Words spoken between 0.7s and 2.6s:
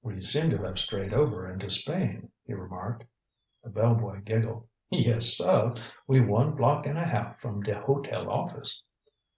strayed over into Spain," he